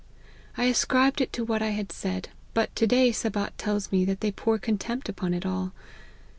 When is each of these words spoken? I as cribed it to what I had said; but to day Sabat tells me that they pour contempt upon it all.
I 0.57 0.65
as 0.67 0.83
cribed 0.83 1.21
it 1.21 1.31
to 1.33 1.43
what 1.43 1.61
I 1.61 1.69
had 1.77 1.91
said; 1.91 2.29
but 2.55 2.75
to 2.75 2.87
day 2.87 3.11
Sabat 3.11 3.55
tells 3.59 3.91
me 3.91 4.03
that 4.05 4.21
they 4.21 4.31
pour 4.31 4.57
contempt 4.57 5.07
upon 5.09 5.31
it 5.35 5.45
all. 5.45 5.73